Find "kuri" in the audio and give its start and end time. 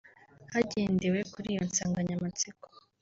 1.33-1.47